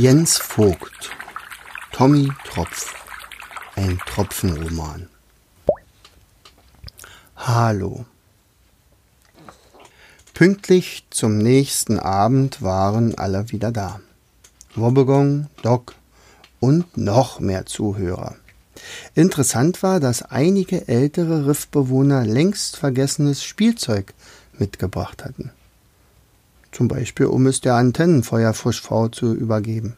[0.00, 1.10] Jens Vogt
[1.90, 2.94] Tommy Tropf
[3.74, 5.08] Ein Tropfenroman
[7.34, 8.04] Hallo
[10.34, 13.98] Pünktlich zum nächsten Abend waren alle wieder da.
[14.76, 15.96] Wobbegong, Doc
[16.60, 18.36] und noch mehr Zuhörer.
[19.16, 24.14] Interessant war, dass einige ältere Riffbewohner längst vergessenes Spielzeug
[24.60, 25.50] mitgebracht hatten.
[26.72, 29.96] Zum Beispiel, um es der Antennenfeuerfuschfrau zu übergeben.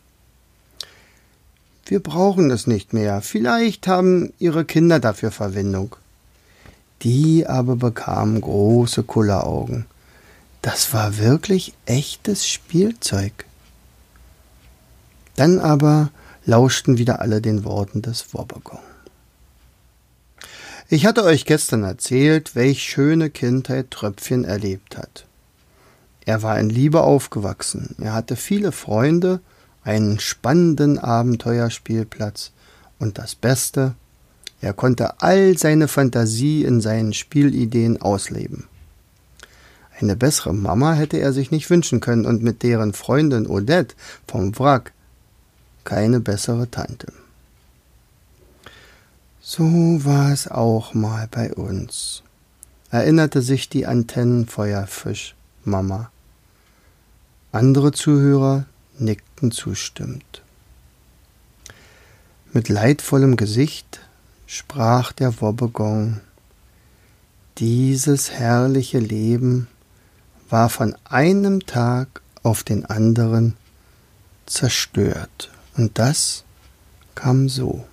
[1.85, 3.21] Wir brauchen es nicht mehr.
[3.21, 5.97] Vielleicht haben Ihre Kinder dafür Verwendung.
[7.03, 9.87] Die aber bekamen große Kulleraugen.
[10.63, 13.47] Das war wirklich echtes Spielzeug.
[15.37, 16.11] Dann aber
[16.45, 18.79] lauschten wieder alle den Worten des Wobbegong.
[20.89, 25.25] Ich hatte euch gestern erzählt, welch schöne Kindheit Tröpfchen erlebt hat.
[26.27, 29.41] Er war in Liebe aufgewachsen, er hatte viele Freunde,
[29.83, 32.53] einen spannenden Abenteuerspielplatz
[32.99, 33.95] und das Beste,
[34.61, 38.65] er konnte all seine Fantasie in seinen Spielideen ausleben.
[39.99, 43.95] Eine bessere Mama hätte er sich nicht wünschen können und mit deren Freundin Odette
[44.27, 44.93] vom Wrack
[45.85, 47.13] keine bessere Tante.
[49.41, 49.65] So
[50.05, 52.23] war es auch mal bei uns,
[52.91, 53.87] erinnerte sich die
[55.65, 56.11] Antennenfeuerfisch-Mama.
[57.53, 58.67] Andere Zuhörer
[58.99, 60.43] nickten zustimmend.
[62.53, 64.01] Mit leidvollem Gesicht
[64.47, 66.21] sprach der Wobbegong.
[67.59, 69.69] Dieses herrliche Leben
[70.49, 73.57] war von einem Tag auf den anderen
[74.47, 75.51] zerstört.
[75.77, 76.45] Und das
[77.15, 77.85] kam so.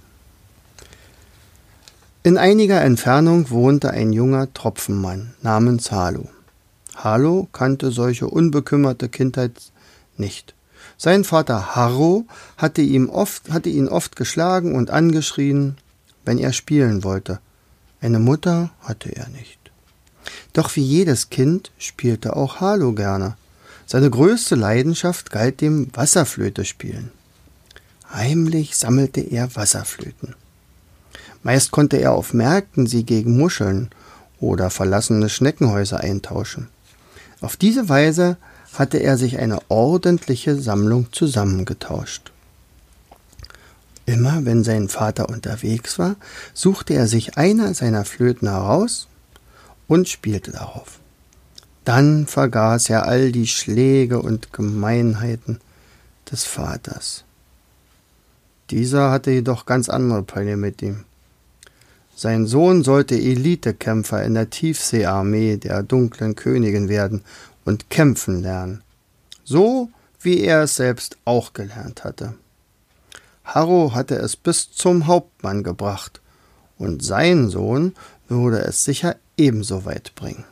[2.24, 6.30] In einiger Entfernung wohnte ein junger Tropfenmann namens Halo.
[7.04, 9.54] Halo kannte solche unbekümmerte Kindheit
[10.18, 10.56] nicht.
[10.98, 12.26] Sein Vater Harro
[12.58, 15.78] hatte, ihm oft, hatte ihn oft geschlagen und angeschrien,
[16.26, 17.40] wenn er spielen wollte.
[18.02, 19.60] Eine Mutter hatte er nicht.
[20.54, 23.38] Doch wie jedes Kind spielte auch Halo gerne.
[23.86, 27.12] Seine größte Leidenschaft galt dem Wasserflöte-Spielen.
[28.12, 30.36] Heimlich sammelte er Wasserflöten.
[31.44, 33.90] Meist konnte er auf Märkten sie gegen Muscheln
[34.40, 36.70] oder verlassene Schneckenhäuser eintauschen.
[37.42, 38.38] Auf diese Weise
[38.74, 42.32] hatte er sich eine ordentliche Sammlung zusammengetauscht.
[44.06, 46.16] Immer wenn sein Vater unterwegs war,
[46.54, 49.08] suchte er sich einer seiner Flöten heraus
[49.88, 51.00] und spielte darauf.
[51.84, 55.60] Dann vergaß er all die Schläge und Gemeinheiten
[56.30, 57.24] des Vaters.
[58.70, 61.06] Dieser hatte jedoch ganz andere Pläne mit ihm.
[62.20, 67.22] Sein Sohn sollte Elitekämpfer in der Tiefseearmee der dunklen Königin werden
[67.64, 68.82] und kämpfen lernen,
[69.44, 72.34] so wie er es selbst auch gelernt hatte.
[73.44, 76.20] Harro hatte es bis zum Hauptmann gebracht,
[76.80, 77.94] und sein Sohn
[78.28, 80.44] würde es sicher ebenso weit bringen.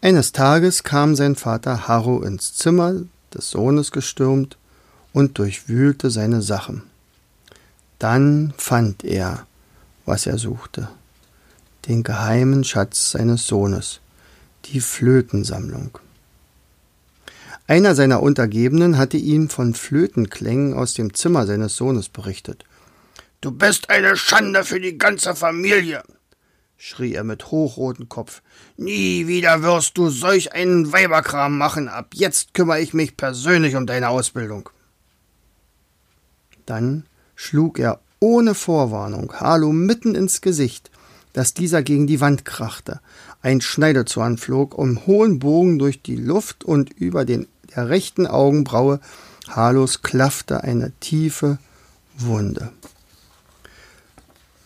[0.00, 3.02] Eines Tages kam sein Vater Harro ins Zimmer
[3.34, 4.56] des Sohnes gestürmt
[5.12, 6.84] und durchwühlte seine Sachen.
[7.98, 9.46] Dann fand er,
[10.04, 10.88] was er suchte,
[11.88, 14.00] den geheimen Schatz seines Sohnes,
[14.66, 15.98] die Flötensammlung.
[17.66, 22.64] Einer seiner Untergebenen hatte ihm von Flötenklängen aus dem Zimmer seines Sohnes berichtet.
[23.40, 26.02] Du bist eine Schande für die ganze Familie,
[26.76, 28.42] schrie er mit hochrotem Kopf.
[28.76, 31.88] Nie wieder wirst du solch einen Weiberkram machen.
[31.88, 34.70] Ab jetzt kümmere ich mich persönlich um deine Ausbildung.
[36.66, 37.04] Dann
[37.36, 40.90] schlug er ohne Vorwarnung Harlow mitten ins Gesicht,
[41.32, 43.00] dass dieser gegen die Wand krachte.
[43.42, 49.00] Ein Schneidezorn flog um hohen Bogen durch die Luft und über den der rechten Augenbraue
[49.48, 51.58] Harlows klaffte eine tiefe
[52.16, 52.72] Wunde.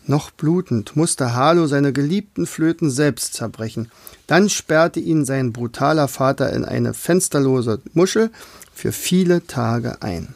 [0.07, 3.91] Noch blutend musste Harlow seine geliebten Flöten selbst zerbrechen.
[4.27, 8.31] Dann sperrte ihn sein brutaler Vater in eine fensterlose Muschel
[8.73, 10.35] für viele Tage ein.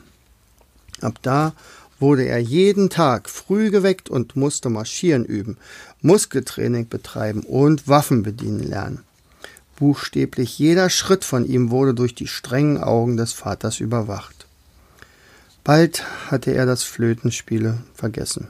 [1.00, 1.54] Ab da
[2.00, 5.56] wurde er jeden Tag früh geweckt und musste marschieren üben,
[6.02, 9.04] Muskeltraining betreiben und Waffen bedienen lernen.
[9.76, 14.46] Buchstäblich jeder Schritt von ihm wurde durch die strengen Augen des Vaters überwacht.
[15.64, 18.48] Bald hatte er das Flötenspiele vergessen.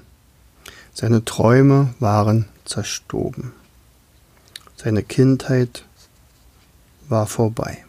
[0.93, 3.53] Seine Träume waren zerstoben.
[4.77, 5.85] Seine Kindheit
[7.09, 7.85] war vorbei.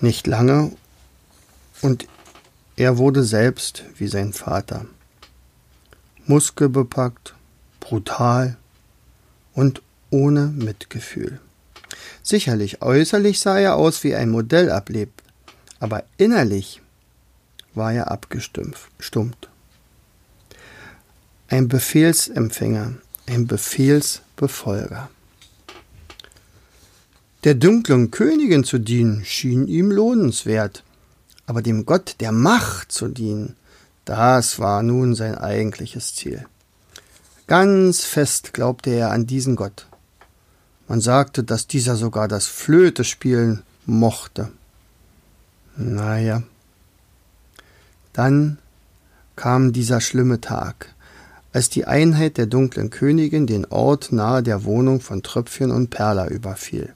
[0.00, 0.72] Nicht lange
[1.82, 2.06] und
[2.80, 4.86] er wurde selbst wie sein Vater.
[6.24, 7.34] Muskelbepackt,
[7.78, 8.56] brutal
[9.52, 11.40] und ohne Mitgefühl.
[12.22, 15.10] Sicherlich äußerlich sah er aus wie ein Modellableb,
[15.78, 16.80] aber innerlich
[17.74, 19.50] war er abgestummt.
[21.48, 22.94] Ein Befehlsempfänger,
[23.26, 25.10] ein Befehlsbefolger.
[27.44, 30.82] Der dunklen Königin zu dienen schien ihm lohnenswert,
[31.50, 33.56] aber dem Gott der Macht zu dienen,
[34.04, 36.46] das war nun sein eigentliches Ziel.
[37.48, 39.88] Ganz fest glaubte er an diesen Gott.
[40.86, 44.52] Man sagte, dass dieser sogar das Flöte spielen mochte.
[45.76, 46.44] Naja.
[48.12, 48.58] Dann
[49.34, 50.94] kam dieser schlimme Tag,
[51.52, 56.28] als die Einheit der dunklen Königin den Ort nahe der Wohnung von Tröpfchen und Perla
[56.28, 56.94] überfiel.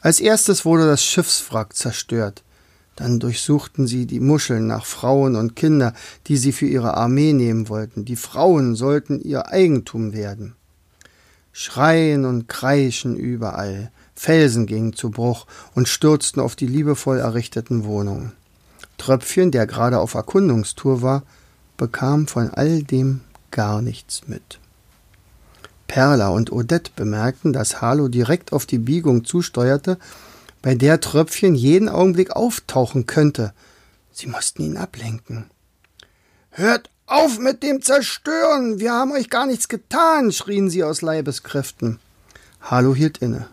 [0.00, 2.42] Als erstes wurde das Schiffswrack zerstört.
[2.98, 5.94] Dann durchsuchten sie die Muscheln nach Frauen und Kinder,
[6.26, 8.04] die sie für ihre Armee nehmen wollten.
[8.04, 10.56] Die Frauen sollten ihr Eigentum werden.
[11.52, 13.92] Schreien und Kreischen überall.
[14.16, 15.46] Felsen gingen zu Bruch
[15.76, 18.32] und stürzten auf die liebevoll errichteten Wohnungen.
[18.96, 21.22] Tröpfchen, der gerade auf Erkundungstour war,
[21.76, 23.20] bekam von all dem
[23.52, 24.58] gar nichts mit.
[25.86, 29.98] Perla und Odette bemerkten, dass Harlow direkt auf die Biegung zusteuerte,
[30.62, 33.52] bei der Tröpfchen jeden Augenblick auftauchen könnte.
[34.12, 35.50] Sie mussten ihn ablenken.
[36.50, 38.80] Hört auf mit dem Zerstören!
[38.80, 40.32] Wir haben euch gar nichts getan!
[40.32, 42.00] schrien sie aus Leibeskräften.
[42.60, 43.48] Harlow hielt inne.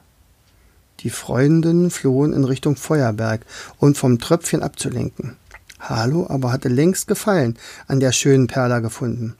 [1.01, 3.45] Die Freundinnen flohen in Richtung Feuerberg,
[3.77, 5.37] um vom Tröpfchen abzulenken.
[5.79, 9.35] Harlow aber hatte längst Gefallen an der schönen Perla gefunden.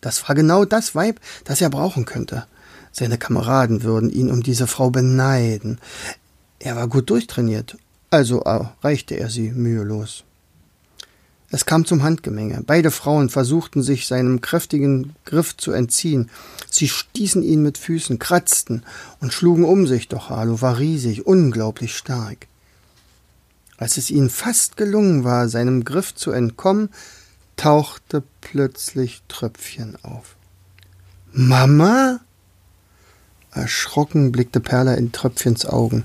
[0.00, 2.46] Das war genau das Weib, das er brauchen könnte.
[2.90, 5.78] Seine Kameraden würden ihn um diese Frau beneiden.
[6.64, 7.76] Er war gut durchtrainiert,
[8.10, 10.22] also erreichte er sie mühelos.
[11.50, 12.62] Es kam zum Handgemenge.
[12.64, 16.30] Beide Frauen versuchten sich seinem kräftigen Griff zu entziehen.
[16.70, 18.84] Sie stießen ihn mit Füßen, kratzten
[19.20, 22.46] und schlugen um sich, doch Harlow war riesig, unglaublich stark.
[23.76, 26.90] Als es ihnen fast gelungen war, seinem Griff zu entkommen,
[27.56, 30.36] tauchte plötzlich Tröpfchen auf.
[31.32, 32.20] Mama?
[33.50, 36.04] Erschrocken blickte Perla in Tröpfchens Augen.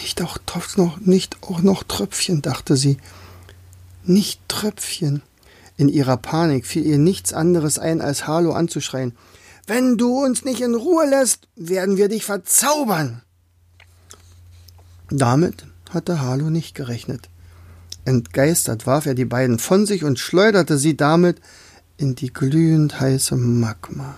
[0.00, 0.38] Nicht auch,
[0.76, 2.98] noch, nicht auch noch Tröpfchen, dachte sie.
[4.04, 5.22] Nicht Tröpfchen.
[5.76, 9.16] In ihrer Panik fiel ihr nichts anderes ein, als Harlow anzuschreien.
[9.66, 13.22] Wenn du uns nicht in Ruhe lässt, werden wir dich verzaubern.
[15.10, 17.28] Damit hatte Harlow nicht gerechnet.
[18.04, 21.40] Entgeistert warf er die beiden von sich und schleuderte sie damit
[21.96, 24.16] in die glühend heiße Magma.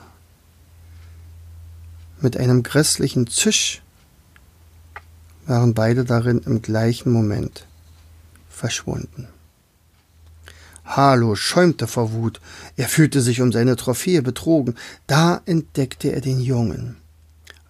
[2.20, 3.82] Mit einem grässlichen Zisch
[5.46, 7.66] waren beide darin im gleichen Moment
[8.48, 9.28] verschwunden.
[10.84, 12.40] Harlow schäumte vor Wut.
[12.76, 14.74] Er fühlte sich um seine Trophäe betrogen.
[15.06, 16.96] Da entdeckte er den Jungen.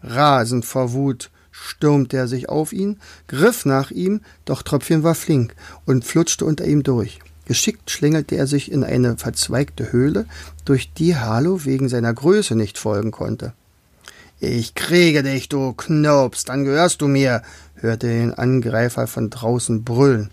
[0.02, 5.54] Rasend vor Wut stürmte er sich auf ihn, griff nach ihm, doch Tröpfchen war flink
[5.84, 7.18] und flutschte unter ihm durch.
[7.44, 10.26] Geschickt schlängelte er sich in eine verzweigte Höhle,
[10.64, 13.52] durch die Harlow wegen seiner Größe nicht folgen konnte.
[14.40, 17.42] Ich kriege dich, du Knirps, dann gehörst du mir,
[17.74, 20.30] hörte er den Angreifer von draußen brüllen.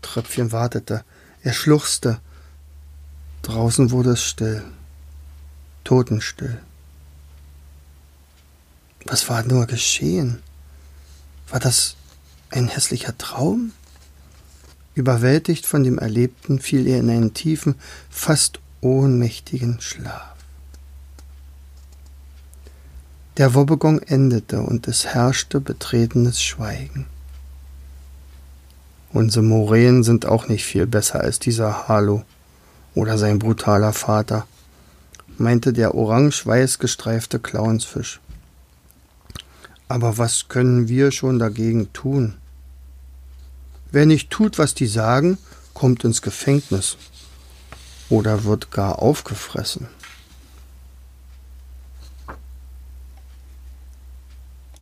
[0.00, 1.04] Tröpfchen wartete.
[1.42, 2.20] Er schluchzte.
[3.42, 4.64] Draußen wurde es still.
[5.84, 6.58] Totenstill.
[9.04, 10.42] Was war nur geschehen?
[11.50, 11.96] War das
[12.48, 13.72] ein hässlicher Traum?
[14.94, 17.74] Überwältigt von dem Erlebten fiel er in einen tiefen,
[18.08, 20.33] fast ohnmächtigen Schlaf.
[23.36, 27.06] Der Wobbegong endete und es herrschte betretenes Schweigen.
[29.12, 32.24] Unsere Moränen sind auch nicht viel besser als dieser Harlow
[32.94, 34.46] oder sein brutaler Vater,
[35.36, 38.20] meinte der orange-weiß gestreifte Clownsfisch.
[39.88, 42.34] Aber was können wir schon dagegen tun?
[43.90, 45.38] Wer nicht tut, was die sagen,
[45.72, 46.96] kommt ins Gefängnis
[48.08, 49.88] oder wird gar aufgefressen.